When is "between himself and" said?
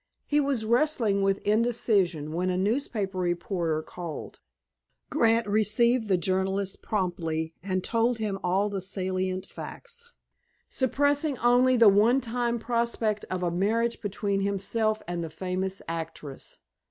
14.01-15.23